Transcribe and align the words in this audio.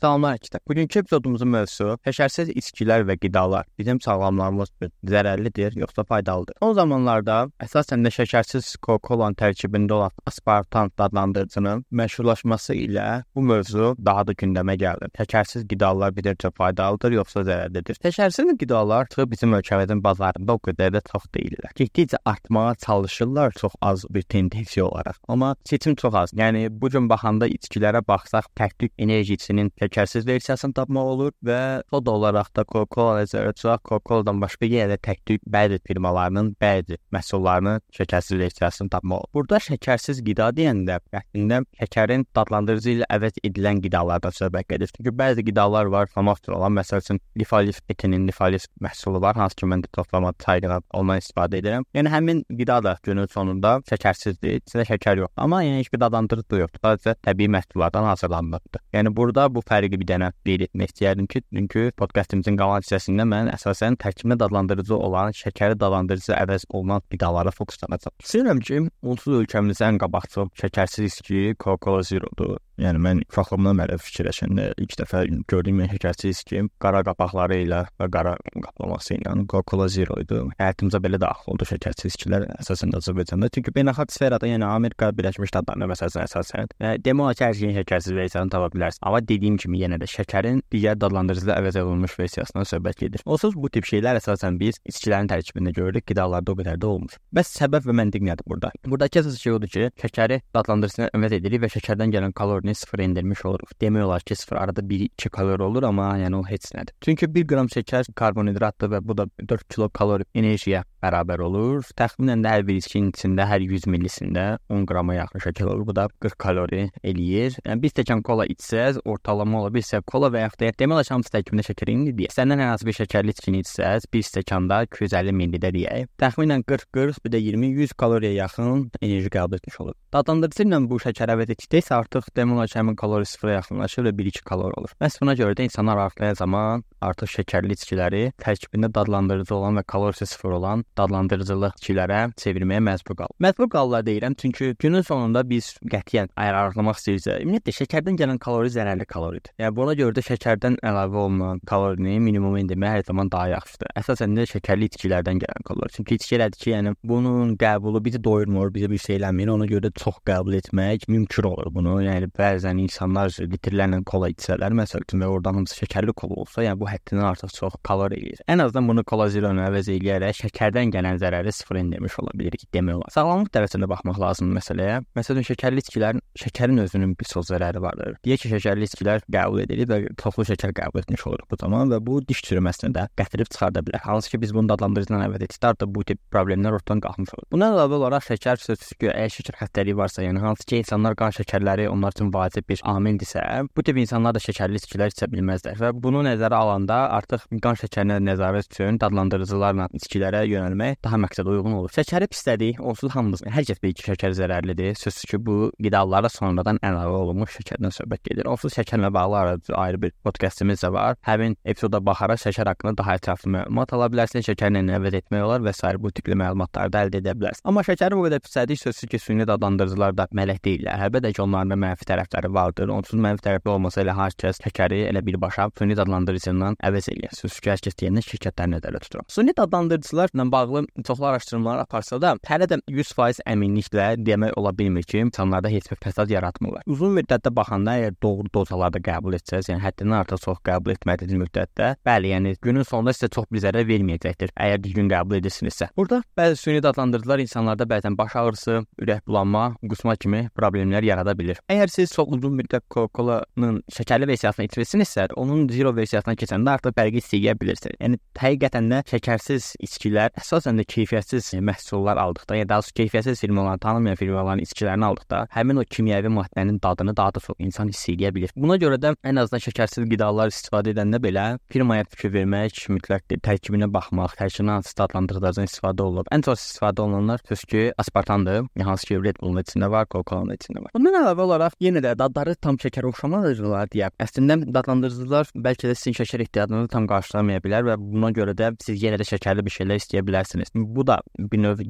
Salamlar 0.00 0.38
əkizlər. 0.38 0.62
Bugünkü 0.68 1.00
epizodumuzun 1.02 1.50
mövzusu 1.52 1.98
şəkərsiz 2.06 2.50
içkilər 2.56 3.02
və 3.04 3.18
qidalar 3.20 3.66
bizim 3.76 3.98
sağlamlığımız 4.00 4.70
zərərlidir 5.12 5.74
yoxsa 5.76 6.06
faydalıdır? 6.08 6.56
Son 6.62 6.72
zamanlarda 6.78 7.34
əsasən 7.60 8.06
də 8.06 8.12
şəkərsiz 8.14 8.70
Coca-Cola 8.80 9.28
tərkibində 9.36 9.98
olan 9.98 10.14
aspartam 10.30 10.88
adlandırıcının 10.96 11.84
məşhurlaşması 12.00 12.78
ilə 12.86 13.04
bu 13.36 13.44
mövzu 13.50 13.90
daha 14.06 14.24
da 14.24 14.32
gündəmə 14.40 14.78
gəldi. 14.80 15.10
Şəkərsiz 15.20 15.66
qidalar 15.68 16.16
bizə 16.16 16.32
faydalıdır 16.48 17.18
yoxsa 17.18 17.44
zərərlidir? 17.50 18.00
Şəkərsiz 18.00 18.54
qidalar 18.62 19.12
çıxıb 19.12 19.34
bizim 19.34 19.52
ölkəmizin 19.60 20.00
bazarında 20.00 20.56
o 20.56 20.64
qədər 20.64 20.96
də 20.96 21.04
çox 21.12 21.28
deyillər. 21.36 21.76
Getdikcə 21.76 22.22
artmağa 22.24 22.72
çalışırlar 22.86 23.52
çox 23.60 23.76
az 23.82 24.08
bir 24.08 24.22
tendensiya 24.22 24.88
olaraq. 24.88 25.20
Amma 25.28 25.54
seçim 25.68 25.94
çox 25.94 26.14
az. 26.24 26.32
Yəni 26.32 26.68
bu 26.72 26.88
gün 26.88 27.12
baxanda 27.12 27.48
içkilərə 27.52 28.00
baxsaq, 28.08 28.48
təklik 28.56 28.96
enerjisinin 28.96 29.68
şəkərsiz 29.90 30.26
versiyasını 30.26 30.74
tapmaq 30.74 31.08
olur 31.14 31.32
və 31.44 31.82
soda 31.90 32.12
olaraq 32.14 32.50
da 32.54 32.64
Coca-Cola 32.64 33.20
nəzərdə 33.20 33.54
tutaq, 33.58 33.82
Coca-Cola-dan 33.88 34.40
başqa 34.42 34.68
yenə 34.70 34.94
də 34.94 34.98
təkcə 35.02 35.38
bəzi 35.50 35.80
firmalarının 35.86 36.52
bəzi 36.62 36.98
məhsullarının 37.14 37.82
şəkərsiz 37.96 38.38
versiyasını 38.38 38.90
tapmaq 38.94 39.24
olur. 39.24 39.30
Burada 39.34 39.60
şəkərsiz 39.66 40.22
qida 40.26 40.50
deyəndə 40.54 41.00
əslində 41.20 41.62
şəkərin 41.80 42.26
dadlandırıcı 42.36 42.94
ilə 42.94 43.08
əvəz 43.16 43.40
edilən 43.44 43.82
qidalardan 43.84 44.36
söhbət 44.36 44.70
gedir. 44.74 44.92
Çünki 44.96 45.14
bəzi 45.22 45.44
qidalar 45.46 45.90
var, 45.90 46.10
famaftur 46.14 46.56
olan, 46.58 46.76
məsəl 46.78 47.02
üçün 47.02 47.20
lifalif 47.38 47.80
etinin 47.88 48.26
lifalif 48.28 48.68
məhsulu 48.82 49.22
var, 49.22 49.36
hansı 49.36 49.56
ki 49.62 49.70
mən 49.72 49.84
də 49.84 49.92
toplama 49.96 50.32
çayına 50.44 50.80
ondan 50.94 51.22
istifadə 51.22 51.60
edirəm. 51.60 51.86
Yəni 51.94 52.14
həmin 52.14 52.44
qida 52.58 52.80
da 52.84 52.96
günün 53.02 53.30
sonunda 53.32 53.78
şəkərsizdir, 53.90 54.60
içində 54.62 54.86
şəkər 54.92 55.24
yox. 55.24 55.34
Amma 55.36 55.62
yəni 55.64 55.82
heç 55.82 55.92
bir 55.92 56.04
dadlandırıcı 56.04 56.62
yoxdur. 56.62 56.82
Sadəcə 56.84 57.16
təbii 57.26 57.50
məhsullardan 57.56 58.06
hazırlanmışdır. 58.12 58.84
Yəni 58.94 59.16
burada 59.16 59.48
bu 59.54 59.62
fərqi 59.80 60.00
bir 60.00 60.08
dənə 60.10 60.30
qeyd 60.46 60.66
etmək 60.68 60.92
istəyərdim 60.92 61.28
ki, 61.30 61.42
çünki 61.54 61.84
podkastımızın 62.00 62.58
qalan 62.60 62.84
hissəsində 62.84 63.26
mən 63.28 63.50
əsasən 63.54 63.98
tərkibində 64.02 64.38
dadlandırıcı 64.42 64.96
olan 64.96 65.36
şəkəri 65.36 65.78
dadlandırıcı 65.80 66.34
əvəz 66.36 66.66
olunan 66.70 67.04
qidalara 67.12 67.52
fokuslanacağam. 67.56 68.16
Düşünürəm 68.24 68.64
ki, 68.66 68.82
onsuz 69.02 69.40
ölkəmizdə 69.42 69.88
ən 69.90 70.00
qabaqcıl 70.02 70.52
şəkərsiz 70.60 71.08
içki 71.12 71.54
Coca-Cola 71.56 72.04
Zero-dur. 72.10 72.58
Yəni 72.80 73.00
mən 73.04 73.22
uşaqlığımdan 73.28 73.80
bəri 73.80 73.98
fikirləşəndə 74.00 74.66
ilk 74.80 74.94
dəfə 75.02 75.22
gördüyüm 75.50 75.82
şəkərsiz 75.92 76.40
içki 76.40 76.62
qara 76.80 77.02
qapaqları 77.04 77.60
ilə 77.66 77.82
və 78.00 78.08
qara 78.12 78.36
qaplaması 78.54 79.18
ilə 79.18 79.34
Coca-Cola 79.50 79.88
Zero 79.92 80.16
idi. 80.22 80.40
Həyatımıza 80.60 81.00
belə 81.04 81.20
daxil 81.20 81.52
oldu 81.52 81.68
şəkərsiz 81.68 82.14
içkilər 82.14 82.46
əsasən 82.56 82.94
Azərbaycanda. 82.96 83.50
Çünki 83.52 83.74
beynəlxalq 83.76 84.14
sferada, 84.14 84.48
yəni 84.48 84.64
Amerika 84.64 85.10
Birləşmiş 85.16 85.52
Ştatlarında 85.52 85.90
məsələn 85.92 86.24
əsasən 86.24 86.72
e, 86.80 86.94
demək 87.04 87.36
ki, 87.36 87.44
hər 87.44 87.58
şeyin 87.60 87.76
şəkərsiz 87.80 88.16
versiyasını 88.16 88.54
tapa 88.54 88.70
bilərsən. 88.74 89.04
Amma 89.08 89.20
dediyim 89.28 89.58
kimi 89.60 89.82
yenə 89.82 90.00
də 90.00 90.08
şəkərin 90.10 90.62
digər 90.72 90.96
dadlandırıcılarla 91.00 91.60
əvəz 91.60 91.80
olunmuş 91.82 92.16
versiyasından 92.18 92.68
söhbət 92.72 93.04
gedir. 93.04 93.24
Onsuz 93.26 93.56
bu 93.56 93.68
tip 93.72 93.88
şeylər 93.90 94.20
əsasən 94.20 94.56
biz 94.60 94.80
içkilərin 94.88 95.28
tərkibində 95.30 95.74
görürük, 95.76 96.06
qidalarda 96.08 96.54
o 96.54 96.58
qədər 96.60 96.80
də 96.80 96.88
olmur. 96.88 97.16
Bəs 97.36 97.52
səbəb 97.58 97.88
və 97.88 97.96
məntiq 98.00 98.24
nədir 98.28 98.46
burada? 98.48 98.72
Buradakı 98.86 99.22
əsas 99.22 99.40
şey 99.42 99.56
odur 99.58 99.72
ki, 99.72 99.90
şəkəri 100.00 100.40
dadlandırıcısına 100.56 101.10
əvəz 101.16 101.36
edirik 101.40 101.64
və 101.64 101.72
şəkərdən 101.76 102.14
gələn 102.14 102.36
kalorini 102.36 102.69
kaloriyanı 102.70 102.74
sıfıra 102.74 103.02
endirmiş 103.02 103.44
oluruq. 103.44 103.70
Demək 103.80 104.02
olar 104.04 104.20
ki, 104.20 104.36
sıfır 104.36 104.56
arada 104.56 104.80
1-2 104.80 105.28
kalori 105.30 105.62
olur, 105.62 105.82
amma 105.82 106.18
yəni 106.18 106.36
o 106.36 106.42
heç 106.44 106.72
nədir. 106.74 106.94
Çünki 107.00 107.34
1 107.34 107.46
qram 107.46 107.66
şəkər 107.66 108.14
karbonhidratdır 108.14 108.90
və 108.90 109.00
bu 109.02 109.16
da 109.16 109.26
4 109.48 109.68
kilokalori 109.68 110.24
enerjiyə 110.34 110.84
bərabər 111.02 111.40
olur. 111.40 111.84
Təxminən 111.96 112.44
də 112.44 112.52
hər 112.54 112.66
bir 112.68 112.78
içkinin 112.80 113.10
içində 113.14 113.46
hər 113.48 113.60
100 113.64 113.86
millisində 113.90 114.58
10 114.68 114.86
qrama 114.86 115.16
yaxın 115.16 115.44
şəkər 115.46 115.70
olur. 115.72 115.86
Bu 115.88 115.96
da 115.96 116.08
40 116.20 116.38
kalori 116.38 116.82
eləyir. 117.02 117.56
Yəni 117.64 117.82
bir 117.82 117.94
stəkan 117.94 118.22
kola 118.22 118.46
içsəz, 118.46 119.00
ortalama 119.04 119.62
ola 119.62 119.72
bilsə 119.74 120.02
kola 120.06 120.30
və 120.32 120.44
yaxud 120.44 120.60
da 120.60 120.72
demək 120.78 120.98
olar 120.98 121.10
hamısı 121.10 121.34
tərkibində 121.36 121.66
şəkər 121.66 121.92
indi 121.94 122.14
deyə. 122.18 122.32
Səndən 122.34 122.60
hər 122.62 122.74
hansı 122.74 122.88
bir 122.88 122.98
şəkərli 123.00 123.34
içkini 123.34 123.62
içsəz, 123.64 124.08
bir 124.12 124.26
stəkanda 124.26 124.82
250 124.88 125.36
millidə 125.36 125.72
deyək. 125.74 126.10
Təxminən 126.20 126.64
40-40, 126.68 127.22
bir 127.24 127.34
də 127.34 127.42
20-100 127.48 127.96
kaloriyə 128.00 128.34
yaxın 128.36 128.90
enerji 129.00 129.32
qəbul 129.32 129.56
etmiş 129.60 129.80
olur. 129.80 129.96
Dadlandırıcı 130.12 130.66
ilə 130.66 130.82
bu 130.90 131.00
şəkər 131.00 131.32
əvəz 131.36 131.54
etdiksə 131.54 131.96
artıq 131.96 132.28
demək 132.36 132.49
olar 132.56 132.68
ki, 132.68 132.78
həmin 132.78 132.96
kalori 132.98 133.26
sıfıra 133.26 133.58
yaxınlaşır 133.58 134.08
və 134.08 134.14
1-2 134.18 134.44
kalori 134.44 134.78
olur. 134.80 134.94
Məhz 135.00 135.20
buna 135.22 135.34
görə 135.38 135.56
də 135.58 135.66
insanlar 135.68 136.00
artlayan 136.06 136.38
zaman 136.38 136.84
artıq 137.00 137.30
şəkərli 137.34 137.76
içkiləri 137.76 138.22
tərkibində 138.42 138.90
dadlandırıcı 138.94 139.54
olan 139.54 139.78
və 139.80 139.84
kalorisi 139.88 140.26
sıfır 140.26 140.56
olan 140.58 140.84
dadlandırıcılı 140.98 141.72
içkilərə 141.78 142.20
çevirməyə 142.40 142.82
məcbur 142.84 143.16
qalır. 143.20 143.36
Məcbur 143.40 143.70
qalırlar 143.72 144.04
deyirəm, 144.06 144.36
çünki 144.40 144.74
günün 144.78 145.06
sonunda 145.06 145.42
biz 145.48 145.72
qətiyyən 145.84 146.32
ayarlamaq 146.36 147.00
istəyirsə, 147.00 147.38
ümumiyyətlə 147.44 147.76
şəkərdən 147.80 148.18
gələn 148.20 148.40
kalori 148.42 148.72
zərərli 148.74 149.06
kaloridir. 149.08 149.52
Yəni 149.60 149.76
buna 149.76 149.96
görə 149.98 150.16
də 150.18 150.24
şəkərdən 150.28 150.80
əlavə 150.86 151.24
olunan 151.24 151.62
kalorini 151.66 152.18
minimum 152.20 152.58
endirmək 152.60 152.96
hər 152.98 153.06
zaman 153.08 153.30
daha 153.32 153.48
yaxşıdır. 153.54 153.94
Əsasən 154.02 154.36
də 154.36 154.46
şəkərli 154.50 154.90
içkilərdən 154.90 155.40
gələn 155.44 155.66
kalori. 155.66 155.94
Çünki 155.96 156.18
içki 156.20 156.36
elədir 156.38 156.60
ki, 156.60 156.70
yəni 156.74 156.94
bunun 157.04 157.56
qəbulu 157.60 158.02
bizi 158.04 158.20
doyurmur, 158.24 158.72
bizə 158.74 158.90
bir 158.90 159.00
şey 159.00 159.20
eləmir. 159.20 159.52
Ona 159.54 159.68
görə 159.70 159.88
də 159.88 159.92
çox 160.00 160.20
qəbul 160.28 160.58
etmək 160.60 161.08
mümkün 161.08 161.48
olur 161.50 161.72
bunu. 161.74 162.00
Yəni 162.04 162.30
bəzən 162.40 162.80
insanlar 162.82 163.32
litrlərlə 163.52 164.02
kola 164.08 164.30
içsələr, 164.32 164.74
məsəl 164.80 165.04
üçün 165.04 165.24
və 165.24 165.30
oradan 165.34 165.60
hamısı 165.60 165.78
şəkərli 165.82 166.14
kola 166.16 166.40
olsa, 166.44 166.64
yəni 166.64 166.80
bu 166.80 166.88
həddindən 166.90 167.26
artıq 167.30 167.54
çox 167.56 167.76
kalori 167.86 168.18
eləyir. 168.20 168.42
Ən 168.50 168.64
azından 168.64 168.88
bunu 168.90 169.04
kola 169.04 169.28
zero-nu 169.32 169.62
əvəz 169.66 169.90
eləyərək 169.94 170.42
şəkərdən 170.44 170.92
gələn 170.94 171.20
zərəri 171.20 171.52
sıfır 171.54 171.80
endirmiş 171.82 172.18
ola 172.22 172.34
bilirik 172.34 172.66
demək 172.74 173.00
olar. 173.00 173.12
Sağlamlıq 173.14 173.52
tərəfindən 173.54 173.90
baxmaq 173.92 174.20
lazımdır 174.24 174.58
məsələyə. 174.60 174.98
Məsələn, 175.18 175.46
şəkərli 175.50 175.84
içkilərin 175.84 176.22
şəkərin 176.40 176.82
özünün 176.84 177.14
bir 177.18 177.28
çox 177.30 177.50
zərəri 177.50 177.82
vardır. 177.82 178.16
Deyək 178.24 178.44
ki, 178.44 178.52
şəkərli 178.54 178.88
içkilər 178.88 179.24
qəbul 179.32 179.64
edilir 179.64 179.88
və 179.90 180.00
çoxlu 180.20 180.46
şəkər 180.50 180.74
qəbul 180.76 181.02
etmiş 181.02 181.26
oluruq 181.30 181.50
bu 181.50 181.58
zaman 181.60 181.90
və 181.92 182.00
bu 182.06 182.20
diş 182.28 182.42
çürüməsini 182.48 182.92
də 182.96 183.06
gətirib 183.20 183.50
çıxarda 183.52 183.82
bilər. 183.86 184.02
Hansı 184.06 184.30
ki, 184.32 184.40
biz 184.44 184.54
bunu 184.54 184.70
dadlandırıcıdan 184.72 185.24
əvəz 185.26 185.46
etsək 185.48 185.80
də 185.82 185.88
bu 185.94 186.04
tip 186.06 186.20
problemlər 186.32 186.78
ortadan 186.78 187.02
qalxmış 187.04 187.34
olur. 187.36 187.48
Bundan 187.54 187.74
əlavə 187.76 187.98
olaraq 188.00 188.26
şəkər 188.30 188.62
sözsüz 188.62 188.94
ki, 189.00 189.10
əgər 189.10 189.34
şəkər 189.36 189.60
xəstəliyi 189.64 189.98
varsa, 189.98 190.24
yəni 190.24 190.42
hansı 190.44 190.66
ki, 190.70 190.82
insanlar 190.84 191.18
qan 191.18 191.34
şəkərləri 191.36 191.88
onlar 191.90 192.14
üçün 192.16 192.29
vacib 192.34 192.66
bir 192.68 192.80
amildirsə, 192.88 193.42
bu 193.76 193.84
tip 193.86 193.98
insanlar 194.00 194.34
da 194.36 194.42
şəkərli 194.42 194.80
içkilər 194.80 195.12
içə 195.14 195.28
bilməzlər 195.32 195.78
və 195.80 195.92
bunu 196.02 196.24
nəzərə 196.26 196.60
alanda 196.60 197.00
artıq 197.16 197.46
qan 197.62 197.78
şəkərinə 197.80 198.18
nəzarət 198.24 198.70
üçün 198.70 198.98
dadlandırıcılarla 199.02 199.88
içkilərə 199.98 200.44
yönəlmək 200.48 201.00
daha 201.04 201.20
məqsədə 201.24 201.54
uyğun 201.54 201.76
olur. 201.80 201.92
Şəkəri 201.94 202.28
pislədik, 202.30 202.80
onsuz 202.80 203.12
hamımız 203.14 203.44
hər 203.46 203.66
kəs 203.68 203.80
bilir 203.82 203.96
ki, 203.98 204.06
şəkər 204.10 204.36
zərərlidir. 204.38 204.94
Sözsüz 205.00 205.28
ki, 205.30 205.40
bu 205.46 205.70
qidalara 205.82 206.30
sonradan 206.32 206.80
əlavə 206.86 207.22
olunmuş 207.24 207.56
şəkərdən 207.58 207.94
söhbət 207.96 208.24
gedir. 208.30 208.48
Onsuz 208.50 208.74
şəkərlə 208.78 209.12
bağlı 209.14 209.58
ayrı 209.74 210.02
bir 210.02 210.12
podkastımız 210.24 210.82
da 210.84 210.92
var. 210.92 211.16
Həmin 211.26 211.56
epizoda 211.64 212.00
baxaraq 212.04 212.40
şəkər 212.44 212.70
haqqında 212.72 212.96
daha 213.00 213.16
ətraflı 213.18 213.52
məlumat 213.56 213.94
ala 213.96 214.10
bilərsiniz. 214.12 214.46
Şəkərlə 214.50 214.84
nə 214.86 214.98
əvəz 214.98 215.18
etmək 215.20 215.44
olar 215.46 215.64
və 215.64 215.74
sair 215.76 215.98
bu 216.00 216.12
tipli 216.14 216.36
məlumatları 216.38 216.92
da 216.92 217.04
əldə 217.06 217.20
edə 217.22 217.34
bilərsiniz. 217.38 217.64
Amma 217.68 217.84
şəkəri 217.86 218.18
bu 218.18 218.26
qədər 218.28 218.42
pislədik, 218.44 218.80
sözsüz 218.80 219.10
ki, 219.10 219.18
süni 219.18 219.46
dadlandırıcılar 219.48 220.16
da 220.18 220.28
mələk 220.36 220.62
deyillər. 220.66 221.06
Əlbəttə 221.08 221.32
ki, 221.34 221.42
onların 221.44 221.74
da 221.74 221.78
mənfi 221.80 222.04
tərəfləri 222.08 222.19
vardır. 222.28 222.88
Onsuz 222.94 223.20
mənfi 223.20 223.44
tərəfli 223.46 223.70
olmasa 223.70 224.02
elə 224.02 224.14
hər 224.16 224.36
kəs 224.40 224.60
şəkəri 224.64 225.04
elə 225.10 225.22
birbaşa 225.24 225.68
süni 225.78 225.96
dadlandırıcından 225.98 226.78
əvəz 226.84 227.10
eləyir. 227.12 227.34
Sözsüz 227.36 227.60
ki, 227.60 227.70
hər 227.72 227.82
kəs 227.86 227.98
deyəndə 228.00 228.24
şirkətləri 228.26 228.74
nəzərdə 228.74 229.00
tutur. 229.04 229.24
Süni 229.28 229.54
dadlandırıcılarla 229.56 230.46
bağlı 230.52 230.84
çoxlu 231.06 231.26
araşdırmalar 231.26 231.84
aparsa 231.84 232.20
da, 232.22 232.34
hələ 232.48 232.68
də 232.70 232.80
100% 232.90 233.42
əminliklə 233.46 234.08
demək 234.26 234.56
ola 234.56 234.72
bilmir 234.76 235.02
ki, 235.02 235.24
insanlarda 235.26 235.68
heç 235.72 235.90
bir 235.90 236.00
fəsad 236.04 236.32
yaratmırlar. 236.32 236.84
Uzun 236.86 237.14
müddətdə 237.18 237.52
baxanda 237.54 237.96
əgər 238.00 238.16
doğru 238.22 238.48
dozalarda 238.54 239.02
qəbul 239.04 239.36
etsəz, 239.38 239.70
yəni 239.72 239.82
həddindən 239.84 240.18
artıq 240.20 240.44
çox 240.44 240.60
qəbul 240.66 240.94
etmədiyiniz 240.96 241.40
müddətdə, 241.44 241.94
bəli, 242.06 242.32
yəni 242.34 242.56
günün 242.62 242.86
sonunda 242.88 243.14
sizə 243.16 243.30
çox 243.34 243.48
bir 243.52 243.64
zərər 243.64 243.86
verməyəcəkdir, 243.88 244.54
əgər 244.56 244.82
düzgün 244.84 245.10
qəbul 245.12 245.38
edirsinizsə. 245.40 245.90
Burada 245.96 246.22
bəzi 246.38 246.58
süni 246.60 246.82
dadlandırıcılar 246.84 247.44
insanlarda 247.44 247.86
bəzən 247.90 248.18
baş 248.18 248.36
ağrısı, 248.42 248.80
ürək 249.00 249.24
bulanma, 249.26 249.64
qusma 249.82 250.16
kimi 250.16 250.46
problemlər 250.56 251.06
yarada 251.06 251.34
bilər. 251.36 251.60
Əgər 251.70 251.92
siz 251.92 252.09
çox 252.14 252.34
uzun 252.36 252.56
müddət 252.58 252.86
Coca-Cola-nın 252.92 253.80
şəkərli 253.92 254.28
versiyasını 254.30 254.66
içirsinizsə, 254.68 255.28
onun 255.40 255.66
zero 255.70 255.92
versiyasına 255.96 256.34
keçəndə 256.40 256.76
artıq 256.76 256.96
fərqi 256.96 257.20
hiss 257.20 257.36
edə 257.38 257.54
bilirsiniz. 257.60 257.96
Yəni 258.00 258.20
həqiqətən 258.40 258.90
də 258.92 259.02
şəkərsiz 259.10 259.70
içkilər 259.86 260.34
əsasən 260.40 260.80
də 260.80 260.86
keyfiyyətsiz 260.90 261.52
məhsullar 261.64 262.20
aldıqda, 262.20 262.60
ya 262.60 262.68
daha 262.68 262.82
doğrusu 262.82 262.96
keyfiyyətsiz 263.00 263.44
firmaların, 263.44 263.82
tanınmayan 263.84 264.20
firmaların 264.20 264.64
içkilərini 264.64 265.08
aldıqda, 265.10 265.42
həmin 265.54 265.82
o 265.82 265.86
kimyəvi 265.96 266.32
maddənin 266.34 266.80
dadını 266.82 267.16
daha 267.16 267.34
da 267.34 267.44
çox 267.46 267.56
insan 267.58 267.92
hiss 267.92 268.08
edə 268.12 268.32
bilir. 268.34 268.54
Buna 268.56 268.76
görə 268.80 268.98
də 269.00 269.14
ən 269.26 269.40
azından 269.42 269.64
şəkərsiz 269.66 270.08
qidalar 270.10 270.52
istifadə 270.52 270.94
edəndə 270.94 271.20
belə 271.22 271.46
firmaya 271.72 272.06
fikir 272.10 272.32
vermək 272.34 272.84
mütləqdir. 272.94 273.40
Tərkibinə 273.44 273.90
baxmaq, 273.92 274.36
tərkibinə 274.40 274.78
hansı 274.78 274.96
dadlandırıcılardan 274.98 275.68
istifadə 275.68 276.06
olunub. 276.06 276.30
Ən 276.34 276.44
çox 276.46 276.64
istifadə 276.64 277.04
olunanlar 277.04 277.42
söz 277.48 277.64
ki, 277.70 277.82
aspartamdır. 277.98 278.64
Yəni 278.76 278.88
hansı 278.88 279.10
ki, 279.10 279.20
Red 279.24 279.40
Bullun 279.42 279.62
içində 279.62 279.90
var, 279.92 280.08
Coca-Cola-nın 280.10 280.58
içində 280.58 280.84
var. 280.84 280.94
Bundan 280.96 281.18
əlavə 281.22 281.46
olaraq 281.46 281.76
yenə 281.84 281.99
yenə 282.00 282.14
də 282.14 282.18
dadları 282.18 282.54
tam 282.60 282.76
şəkərə 282.80 283.10
oxşamadırlar 283.10 283.90
deyə. 283.92 284.10
Əslində 284.20 284.56
dadlandırıcılar 284.72 285.50
bəlkə 285.54 285.90
də 285.90 285.94
sizin 285.98 286.16
şəkər 286.18 286.44
ehtiyacınızı 286.46 286.90
tam 286.92 287.06
qarşılaya 287.10 287.60
bilər 287.64 287.86
və 287.88 287.96
buna 288.00 288.30
görə 288.32 288.54
də 288.56 288.72
siz 288.82 289.02
yenə 289.02 289.18
də 289.20 289.26
şəkərli 289.28 289.64
bir 289.64 289.74
şeylər 289.74 290.00
istəyə 290.00 290.22
bilərsiniz. 290.24 290.72
Bu 290.74 291.06
da 291.06 291.20
bir 291.38 291.58
növ 291.58 291.82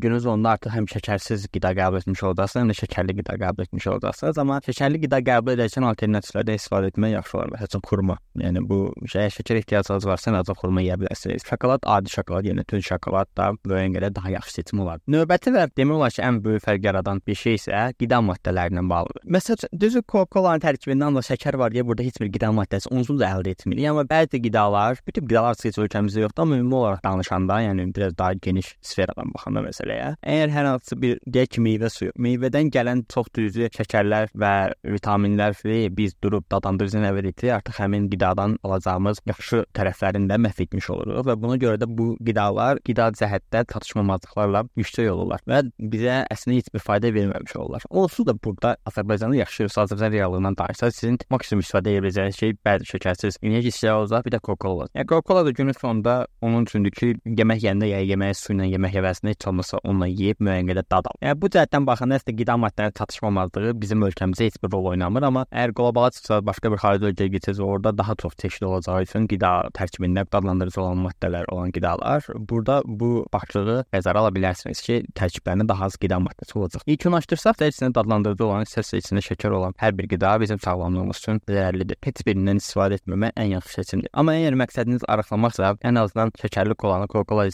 günün 0.00 0.18
sonunda 0.18 0.56
artıq 0.56 0.72
həm 0.74 0.88
şəkərsiz 0.90 1.48
qida 1.52 1.72
qəbul 1.76 2.00
etmiş 2.00 2.22
olacaqsınız, 2.30 2.64
həm 2.64 2.72
də 2.72 2.78
şəkərli 2.80 3.16
qida 3.20 3.36
qəbul 3.44 3.66
etmiş 3.66 3.86
olacaqsınız. 3.94 4.40
Amma 4.40 4.60
şəkərli 4.66 5.02
qida 5.04 5.20
qəbul 5.28 5.56
edərkən 5.56 5.88
alternativlərdən 5.90 6.60
istifadə 6.60 6.92
etmək 6.92 7.14
yaxşı 7.16 7.38
olar. 7.38 7.54
Məsələn, 7.56 7.84
xurma. 7.90 8.18
Yəni 8.40 8.64
bu 8.68 8.80
şeyə 9.10 9.28
şəkər 9.36 9.60
ehtiyacınız 9.60 10.08
varsa, 10.08 10.34
azad 10.40 10.58
xurma 10.60 10.84
yeyə 10.84 10.98
bilərsiniz. 11.00 11.44
Şokolad 11.48 11.84
adi 11.86 12.12
şokolad, 12.12 12.46
yəni 12.48 12.64
tünd 12.70 12.86
şokolad 12.86 13.28
da 13.36 13.50
böyüyən 13.66 13.96
qədər 13.96 14.14
daha 14.16 14.30
yaxşı 14.36 14.54
seçim 14.60 14.84
olar. 14.84 15.00
Növbəti 15.10 15.52
və 15.54 15.66
demək 15.76 15.96
olar 15.98 16.14
ki, 16.14 16.22
ən 16.24 16.40
böyük 16.44 16.64
fərq 16.64 16.86
yaradan 16.86 17.20
bir 17.26 17.38
şey 17.42 17.58
isə 17.58 17.80
qida 18.00 18.20
maddələrindən 18.24 18.90
bağlıdır. 18.90 19.26
Məsələn, 19.26 19.49
düzü 19.80 20.02
Coca-Cola-nın 20.08 20.62
tərkibində 20.64 21.08
ancaq 21.10 21.26
şəkər 21.30 21.58
var 21.60 21.74
deyə 21.74 21.84
burada 21.86 22.06
heç 22.06 22.20
bir 22.22 22.30
qida 22.32 22.50
maddəsi 22.54 22.90
onsuz 22.94 23.20
da 23.20 23.30
əldə 23.36 23.54
etmirik. 23.56 23.86
Amma 23.90 24.04
bəzi 24.10 24.40
qidalar, 24.44 25.00
bütün 25.06 25.26
qidalar 25.28 25.58
heç 25.64 25.78
ölkəmizdə 25.80 26.24
yoxdur, 26.26 26.44
amma 26.44 26.58
ümumi 26.60 26.76
olaraq 26.80 27.02
danışanda, 27.04 27.60
yəni 27.66 27.88
biraz 27.96 28.16
daha 28.18 28.34
geniş 28.46 28.74
sferadan 28.84 29.32
baxanda 29.34 29.64
məsələyə, 29.66 30.14
əgər 30.22 30.54
hər 30.54 30.68
hansı 30.70 30.98
bir 31.00 31.18
deyək 31.26 31.54
ki, 31.56 31.64
meyvə 31.66 31.90
suyu, 31.92 32.14
meyvədən 32.18 32.70
gələn 32.74 33.04
çox 33.12 33.30
düzü 33.36 33.70
şəkərlər 33.76 34.30
və 34.38 34.52
vitaminləri 34.96 35.88
biz 35.96 36.14
durub 36.22 36.44
dadandırıcı 36.52 37.02
nə 37.02 37.14
veririk, 37.16 37.44
artıq 37.54 37.80
həmin 37.80 38.08
qidadan 38.12 38.56
alacağımız 38.64 39.22
yaxşı 39.28 39.64
tərəflərini 39.76 40.28
də 40.30 40.38
məhv 40.44 40.62
etmiş 40.64 40.90
oluruq 40.94 41.26
və 41.28 41.36
buna 41.40 41.56
görə 41.60 41.80
də 41.80 41.88
bu 41.88 42.12
qidalar 42.26 42.80
qida 42.86 43.10
cəhətdə 43.18 43.64
çatışmamazlıqlarla 43.72 44.64
yüksək 44.80 45.10
olurlar 45.12 45.42
və 45.48 45.62
bizə 45.92 46.20
əslində 46.32 46.60
heç 46.60 46.70
bir 46.74 46.84
fayda 46.84 47.12
verməmiş 47.14 47.56
olurlar. 47.56 47.86
Onsuz 47.90 48.26
da 48.26 48.34
burada 48.44 48.76
Azərbaycanı 48.88 49.39
yaxşı 49.40 49.68
Azərbaycan 49.70 50.12
reallığından 50.14 50.56
danışsaq, 50.58 50.92
sizin 50.96 51.18
maksimum 51.30 51.64
istifadə 51.64 51.94
edə 51.94 52.04
biləcəyiniz 52.04 52.40
şey 52.40 52.54
bəzi 52.66 52.88
şəkərsiz 52.94 53.40
enerji 53.42 53.72
içəcəyi 53.74 54.22
bir 54.26 54.34
də 54.34 54.40
Coca-Cola. 54.46 54.88
Yəni 54.94 55.08
Coca-Cola 55.10 55.44
da 55.46 55.50
günün 55.50 55.76
sonunda 55.80 56.26
onun 56.40 56.66
üçündür 56.68 56.90
ki, 56.90 57.14
yemək 57.26 57.64
yeyəndə 57.64 57.88
ya 57.90 58.00
yeməyi 58.04 58.36
su 58.36 58.52
ilə 58.54 58.68
yemək 58.70 58.98
əvəzinə 59.00 59.34
heç 59.34 59.46
olmasa 59.50 59.80
onunla 59.84 60.08
yeyib 60.10 60.40
müəyyən 60.44 60.70
qədər 60.70 60.86
dad 60.90 61.08
al. 61.10 61.18
Yəni 61.24 61.40
bu 61.40 61.50
cəhətdən 61.54 61.86
baxanda 61.88 62.18
əslində 62.20 62.36
qida 62.40 62.56
maddələrinin 62.64 62.98
çatışmamazlığı 63.00 63.74
bizim 63.80 64.04
ölkəmizdə 64.08 64.48
heç 64.50 64.58
bir 64.62 64.72
rol 64.74 64.90
oynamır, 64.92 65.26
amma 65.30 65.44
əgər 65.50 65.74
qlobala 65.78 66.10
çıxsa, 66.16 66.40
başqa 66.46 66.72
bir 66.72 66.82
xarici 66.84 67.08
ölkəyə 67.10 67.34
getsəz, 67.36 67.62
orada 67.64 67.94
daha 67.98 68.14
çox 68.22 68.36
çeşid 68.42 68.66
olacağı 68.68 69.06
üçün 69.06 69.28
qida 69.30 69.52
tərkibində 69.76 70.26
dadlandırıcı 70.32 70.80
olan 70.82 71.04
maddələr 71.06 71.48
olan 71.52 71.72
qidalar, 71.76 72.26
burada 72.36 72.80
bu 72.84 73.26
başlığı 73.32 73.84
nəzərə 73.94 74.24
ala 74.24 74.32
bilərsiniz 74.34 74.82
ki, 74.86 75.00
tərkiblərində 75.18 75.68
daha 75.68 75.88
az 75.90 75.98
qida 76.00 76.20
maddəsi 76.22 76.56
olacaq. 76.58 76.84
İlkinləşdirsək 76.86 77.60
də 77.60 77.70
içində 77.72 77.92
dadlandırıcı 78.00 78.46
olan, 78.46 78.66
istərsə 78.68 79.00
içində 79.00 79.19
şəkər 79.24 79.54
olan 79.56 79.74
hər 79.80 79.96
bir 79.98 80.08
qida 80.10 80.34
bizim 80.40 80.60
sağlamlığımız 80.60 81.20
üçün 81.22 81.40
zərərlidir. 81.48 81.98
Heç 82.04 82.22
birindən 82.26 82.60
istifadə 82.60 83.00
etməmək 83.00 83.36
ən 83.40 83.52
yaxşı 83.54 83.80
seçimdir. 83.80 84.10
Amma 84.12 84.36
əgər 84.38 84.58
məqsədiniz 84.60 85.06
arıqlamaqsa, 85.08 85.74
ən 85.86 86.00
azından 86.02 86.32
şəkərli 86.40 86.76
kolanı 86.80 87.08
Coca-Cola 87.12 87.48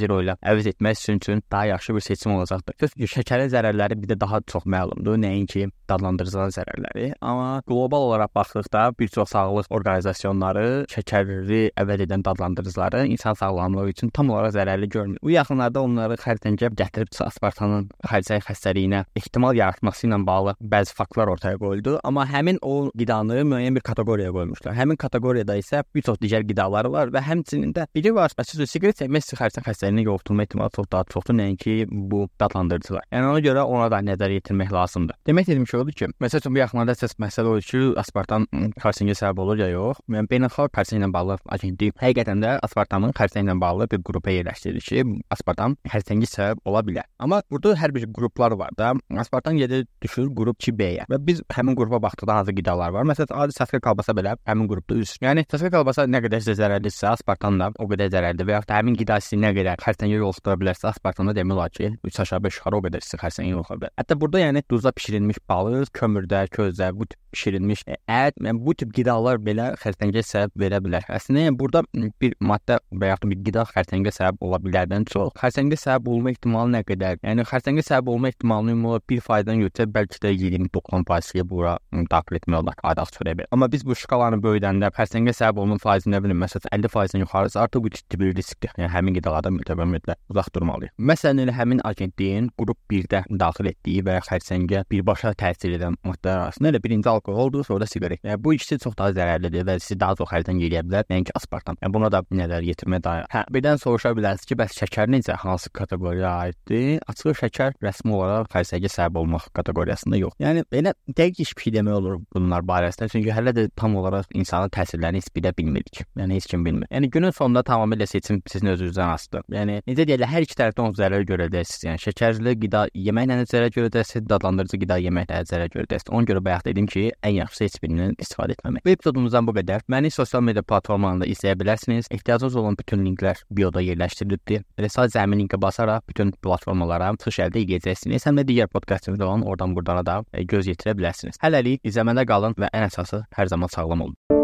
Zero 0.00 0.20
ilə 0.24 0.36
əvəz 0.40 0.70
etmək 0.74 0.98
sizin 1.00 1.20
üçün 1.22 1.42
daha 1.52 1.70
yaxşı 1.72 1.94
bir 1.96 2.06
seçim 2.06 2.34
olacaqdır. 2.36 2.76
Çünki 2.80 3.10
şəkərin 3.14 3.52
zərərləri 3.52 3.98
bir 4.02 4.14
də 4.14 4.20
daha 4.20 4.40
çox 4.46 4.66
məlumdur, 4.66 5.18
nəinki 5.20 5.68
dadlandırıcıların 5.90 6.54
zərərləri. 6.54 7.06
Amma 7.20 7.62
qlobal 7.66 8.06
olaraq 8.10 8.34
baxdıqda 8.34 8.84
bir 8.98 9.08
çox 9.08 9.32
sağlıq 9.34 9.70
orqanizasiyaları 9.76 10.66
şəkərli 10.92 11.62
əvəz 11.80 12.04
edən 12.06 12.24
dadlandırıcıları 12.24 13.04
insan 13.14 13.34
sağlamlığı 13.34 13.88
üçün 13.94 14.14
tam 14.14 14.30
olaraq 14.30 14.54
zərərli 14.56 14.88
görmür. 14.88 15.18
Bu 15.22 15.34
yaxınlarda 15.34 15.82
onları 15.82 16.18
xəritəncə 16.20 16.70
gətirib 16.78 17.10
aspartanın 17.26 17.88
xərçəng 18.06 18.44
xəstəliyinə 18.46 19.04
ehtimal 19.18 19.56
yaratması 19.58 20.06
ilə 20.06 20.20
bağlı 20.26 20.56
bəzi 20.60 20.94
faktlar 20.94 21.09
ortaya 21.18 21.58
qoyuldu, 21.58 21.98
amma 22.04 22.24
həmin 22.28 22.58
o 22.62 22.90
qidanı 22.96 23.42
müəyyən 23.48 23.74
bir 23.76 23.84
kateqoriyaya 23.84 24.32
qoymuşlar. 24.34 24.74
Həmin 24.76 24.98
kateqoriyada 25.00 25.56
isə 25.58 25.82
bir 25.94 26.04
çox 26.06 26.20
digər 26.22 26.44
qidalar 26.46 26.86
var 26.92 27.10
və 27.14 27.22
həmçinin 27.24 27.74
də 27.74 27.86
biri 27.94 28.14
var, 28.14 28.32
məsələn, 28.38 28.68
siqaret 28.70 29.00
çəkmək 29.00 29.26
xərçəng 29.40 29.66
xəstəliyinə 29.66 30.04
yoluxdurma 30.06 30.46
ehtimalı 30.46 30.70
çox 30.76 30.90
daha 30.92 31.04
çoxdur, 31.10 31.36
nəinki 31.40 31.74
bu 31.90 32.26
dadlandırıcılar. 32.40 33.08
Yəni 33.12 33.30
ona 33.32 33.42
görə 33.44 33.64
ona 33.66 33.88
da 33.92 34.00
nəzərə 34.06 34.38
yetirmək 34.38 34.72
lazımdır. 34.74 35.18
Demək 35.26 35.48
istədiyim 35.48 35.66
şey 35.70 35.80
odur 35.80 35.98
ki, 36.00 36.10
məsələn, 36.22 36.54
bu 36.54 36.62
yaxınlarda 36.62 36.96
əsas 36.96 37.16
məsələ 37.24 37.54
odur 37.54 37.66
ki, 37.70 37.82
aspartam 38.00 38.46
xərçəngə 38.78 39.16
səbəb 39.18 39.42
olur 39.44 39.62
ya 39.64 39.70
yox. 39.72 40.02
Yəni 40.10 40.30
beynəlxalq 40.30 40.74
xərçənglə 40.78 41.10
bağlı 41.14 41.38
agentlik 41.56 41.98
həqiqətən 42.00 42.44
də 42.44 42.56
aspartamın 42.66 43.14
xərçənglə 43.18 43.58
bağlı 43.60 43.90
bir 43.90 44.02
qrupa 44.06 44.34
yerləşdirir 44.34 44.86
ki, 44.86 45.04
aspartam 45.34 45.76
xərçəngi 45.90 46.28
səbəb 46.30 46.62
ola 46.70 46.84
bilər. 46.86 47.08
Amma 47.18 47.42
burada 47.50 47.76
hər 47.80 47.94
bir 47.96 48.06
qruplar 48.14 48.56
var 48.58 48.74
da. 48.78 48.92
Aspartam 49.20 49.58
gedir 49.60 49.86
düşür 50.02 50.30
qrup 50.36 50.60
2B-yə 50.60 50.99
və 51.10 51.18
biz 51.24 51.42
həmin 51.56 51.76
qrupa 51.78 52.00
baxdıqda 52.04 52.40
hansı 52.40 52.54
qidalar 52.56 52.92
var? 52.96 53.06
Məsələn, 53.08 53.32
adi 53.44 53.56
səskə 53.56 53.80
kalbasa 53.84 54.14
belə 54.16 54.36
həmin 54.48 54.68
qrupda 54.70 54.98
üst. 55.00 55.20
Yəni 55.24 55.46
səskə 55.50 55.70
kalbasa 55.74 56.06
nə 56.10 56.22
qədər 56.24 56.42
sizə 56.44 56.56
zərərlidirsə, 56.60 57.14
aspartam 57.14 57.60
da 57.60 57.70
o 57.78 57.88
qədər 57.90 58.12
zərərlidir 58.14 58.48
və 58.48 58.56
ya 58.58 58.62
da 58.68 58.80
həmin 58.80 58.98
qida 59.00 59.20
sizə 59.24 59.40
nə 59.40 59.52
qədər 59.56 59.80
xərçəngə 59.84 60.18
yoluxdura 60.18 60.58
bilərsə, 60.60 60.90
aspartam 60.92 61.30
da 61.30 61.36
demək 61.36 61.56
olar 61.56 61.74
ki, 61.74 61.92
3 62.06 62.20
aşağı 62.24 62.44
5 62.48 62.60
yuxarı 62.60 62.80
o 62.80 62.84
qədər 62.86 63.06
sizə 63.06 63.20
xərçəngə 63.24 63.54
yoluxdura 63.54 63.82
bilər. 63.84 63.94
Hətta 64.00 64.18
burada 64.20 64.44
yəni 64.44 64.64
duzda 64.70 64.92
bişirilmiş 64.96 65.42
balıq, 65.50 65.92
kömürdə, 65.96 66.44
közdə 66.54 66.90
bu 66.96 67.08
tip 67.10 67.20
bişirilmiş 67.32 67.84
ət, 67.90 68.38
yəni 68.40 68.60
bu 68.64 68.74
tip 68.78 68.92
qidalar 68.96 69.40
belə 69.42 69.70
xərçəngə 69.80 70.22
səbəb 70.26 70.64
verə 70.64 70.80
bilər. 70.84 71.06
Əslində 71.10 71.46
yəni 71.46 71.58
burada 71.60 71.82
bir 71.94 72.34
maddə 72.40 72.80
və 72.90 73.12
ya 73.12 73.18
bir 73.24 73.40
qida 73.46 73.64
xərçəngə 73.70 74.12
səbəb 74.14 74.44
ola 74.46 74.60
bilərdən 74.62 75.06
çox. 75.10 75.32
Xərçəngə 75.40 75.78
səbəb 75.80 76.10
olma 76.14 76.34
ehtimalı 76.34 76.74
nə 76.76 76.82
qədər? 76.88 77.20
Yəni 77.24 77.46
xərçəngə 77.48 77.84
səbəb 77.86 78.10
olma 78.14 78.30
ehtimalını 78.32 78.76
ümumi 78.76 79.02
bir 79.10 79.22
faydan 79.24 79.62
götürsə 79.64 79.88
bəlkə 79.94 80.20
də 80.24 80.34
20-90% 80.36 81.46
bura 81.50 81.76
daxil 82.10 82.40
etmək 82.40 82.62
olar 82.62 82.80
adaq 82.92 83.14
çörəyə. 83.16 83.48
Amma 83.54 83.70
biz 83.72 83.84
bu 83.86 83.96
şkalanı 83.98 84.40
böyüdəndə 84.44 84.90
xərçəngə 84.96 85.34
səbəb 85.36 85.62
olma 85.64 85.78
faizi 85.82 86.10
nə 86.10 86.22
bilim, 86.24 86.40
məsələn 86.42 86.70
50%-dən 86.76 87.24
yuxarısı 87.24 87.60
artıq 87.60 87.84
bu 87.84 87.92
ciddi 87.96 88.20
bir 88.20 88.34
riskdir. 88.36 88.74
Yəni 88.78 88.90
həmin 88.94 89.16
qidalardan 89.18 89.56
mütəmmədə 89.58 90.16
uzaq 90.32 90.50
durmalıyıq. 90.54 90.94
Məsələn 91.10 91.44
elə 91.44 91.54
həmin 91.56 91.82
agentliyin 91.86 92.50
qrup 92.58 92.78
1-də 92.92 93.24
daxil 93.40 93.70
etdiyi 93.72 94.04
və 94.06 94.18
xərçəngə 94.26 94.84
birbaşa 94.90 95.34
təsir 95.40 95.76
edən 95.78 95.98
maddələr 96.06 96.46
arasında 96.46 96.72
elə 96.72 96.82
birinci 96.84 97.10
alkoholdur, 97.20 97.64
sonra 97.68 97.84
da 97.84 97.90
siqaret. 97.90 98.24
Yəni 98.24 98.40
bu 98.42 98.54
ikisi 98.56 98.78
çox 98.82 98.96
daha 98.98 99.12
zərərlidir 99.16 99.66
və 99.68 99.78
sizi 99.80 99.98
daha 100.00 100.16
çox 100.18 100.30
xərcəng 100.32 100.60
edə 100.66 100.82
bilər, 100.86 101.06
nəinki 101.12 101.34
aspartam. 101.38 101.78
Yəni 101.82 101.94
buna 101.94 102.10
da 102.12 102.22
nəzər 102.34 102.66
yetirmək 102.66 103.04
dair. 103.04 103.26
Hə, 103.32 103.44
birdən 103.54 103.80
soruşa 103.82 104.12
bilərsiniz 104.16 104.48
ki, 104.48 104.58
bəs 104.60 104.76
şəkər 104.80 105.10
necə 105.12 105.36
hansı 105.40 105.70
kateqoriyaya 105.76 106.32
aiddir? 106.46 107.00
Açıq 107.10 107.38
şəkər 107.42 107.76
rəsmi 107.84 108.14
olaraq 108.16 108.50
xərçəngə 108.54 108.90
səbəb 108.92 109.20
olmaq 109.22 109.48
kateqoriyasında 109.56 110.20
yox. 110.20 110.36
Yəni 110.42 110.64
belə 110.72 110.94
dəqiq 111.08 111.40
heç 111.44 111.54
bir 111.58 111.74
demək 111.76 111.98
olur 112.00 112.18
bunlar 112.34 112.64
barəsində, 112.66 113.08
çünki 113.12 113.32
hələ 113.34 113.54
də 113.56 113.66
tam 113.76 113.96
olaraq 114.00 114.30
insanın 114.34 114.72
təsirlərini 114.74 115.22
heç 115.22 115.30
bilə 115.36 115.52
bilmirik. 115.56 116.02
Yəni 116.18 116.38
heç 116.38 116.48
kim 116.50 116.64
bilmir. 116.66 116.88
Yəni 116.90 117.10
günün 117.10 117.34
sonunda 117.36 117.62
tamamilə 117.66 118.06
seçim 118.10 118.42
sizin 118.50 118.72
özünüzdən 118.74 119.14
asılıdır. 119.14 119.46
Yəni 119.56 119.80
necə 119.88 120.06
deyirlər, 120.08 120.30
hər 120.30 120.46
iki 120.46 120.58
tərəfdən 120.58 120.96
zərər 120.98 121.26
görəcəksiniz. 121.28 121.86
Yəni 121.88 122.04
şəkərli 122.04 122.56
qida 122.64 122.86
yeməklə 122.94 123.44
zərər 123.50 123.72
görəcəksiniz, 123.76 124.26
dadlandırıcı 124.30 124.80
qida 124.84 124.98
yeməklə 125.06 125.42
zərər 125.50 125.72
görəcəksiniz. 125.74 126.14
Ona 126.16 126.28
görə 126.30 126.44
bayaq 126.44 126.66
dedim 126.68 126.88
ki, 126.90 127.09
ən 127.26 127.36
yaxşısı 127.40 127.66
heç 127.66 127.78
birindən 127.84 128.16
istifadə 128.22 128.56
etməmək. 128.56 128.84
Bu 128.86 128.94
epizodumuzdan 128.94 129.48
bu 129.48 129.54
qədər. 129.58 129.84
Məni 129.90 130.10
sosial 130.14 130.44
media 130.46 130.62
platformalarında 130.62 131.28
izləyə 131.30 131.56
bilərsiniz. 131.60 132.10
Ehtiyacınız 132.10 132.56
olan 132.56 132.78
bütün 132.78 133.04
linklər 133.06 133.44
bioda 133.50 133.84
yerləşdirilibdir. 133.84 134.66
Elə 134.78 134.90
sadəcə 134.92 135.22
həmin 135.24 135.44
linkə 135.44 135.60
basaraq 135.60 136.06
bütün 136.08 136.32
platformalara 136.42 137.12
çıxış 137.20 137.42
əldə 137.46 137.64
edəcəksiniz. 137.66 138.26
Həm 138.28 138.40
də 138.40 138.48
digər 138.48 138.72
podkastımız 138.72 139.20
olan 139.20 139.46
oradan 139.46 139.76
buradan 139.76 140.04
da 140.06 140.20
göz 140.54 140.70
yetirə 140.70 140.96
bilərsiniz. 140.98 141.40
Hələlik 141.42 141.84
izləmədə 141.84 142.26
qalın 142.28 142.58
və 142.58 142.72
ən 142.72 142.88
əsası 142.90 143.24
hər 143.36 143.52
zaman 143.52 143.72
sağlam 143.72 144.08
olun. 144.08 144.39